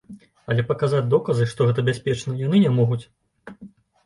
Але 0.53 0.63
паказаць 0.71 1.01
доказы, 1.13 1.43
што 1.51 1.67
гэта 1.67 1.85
бяспечна, 1.91 2.31
яны 2.41 2.63
не 2.65 2.73
могуць. 2.79 3.01